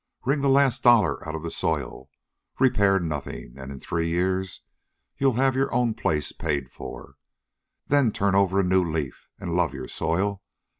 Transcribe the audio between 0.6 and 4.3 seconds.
dollar out of the soil, repair nothing, and in three